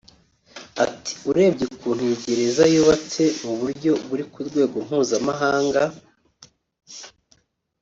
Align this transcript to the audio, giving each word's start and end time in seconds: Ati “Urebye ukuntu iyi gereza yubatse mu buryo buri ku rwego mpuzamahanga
Ati 0.85 1.11
“Urebye 1.29 1.63
ukuntu 1.69 2.01
iyi 2.05 2.17
gereza 2.23 2.63
yubatse 2.73 3.23
mu 3.43 3.53
buryo 3.59 3.91
buri 4.07 4.23
ku 4.31 4.39
rwego 4.47 4.75
mpuzamahanga 4.87 5.83